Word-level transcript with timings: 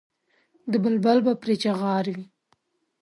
د 0.71 0.73
بلبل 0.83 1.17
به 1.25 1.33
پرې 1.41 1.55
چیغار 1.63 2.05
وي. 2.15 2.25